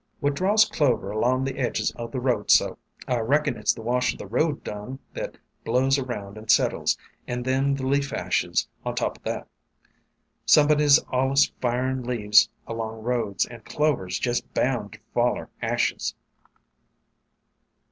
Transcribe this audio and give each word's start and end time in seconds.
"What 0.19 0.33
draws 0.33 0.65
Clover 0.65 1.11
along 1.11 1.43
the 1.43 1.59
edges 1.59 1.93
o' 1.95 2.07
the 2.07 2.19
road 2.19 2.49
so? 2.49 2.79
I 3.07 3.19
reckon 3.19 3.55
it 3.55 3.67
's 3.67 3.73
the 3.75 3.83
wash 3.83 4.15
o' 4.15 4.17
the 4.17 4.25
road 4.25 4.63
dung 4.63 4.97
that 5.13 5.37
blows 5.63 5.99
around 5.99 6.39
and 6.39 6.49
settles, 6.49 6.97
and 7.27 7.45
then 7.45 7.75
the 7.75 7.85
leaf 7.85 8.11
ashes 8.11 8.67
284 8.83 8.83
WAYFARERS 8.83 8.87
on 8.87 8.95
top 8.95 9.17
o' 9.19 9.29
that. 9.29 9.47
Somebody 10.49 10.85
's 10.87 11.05
allus 11.13 11.51
firing 11.61 12.01
leaves 12.01 12.49
along 12.65 13.03
roads, 13.03 13.45
and 13.45 13.63
Clover 13.63 14.09
's 14.09 14.17
jest 14.17 14.51
bound 14.55 14.93
ter 14.93 15.01
foller 15.13 15.51
ashes. 15.61 16.15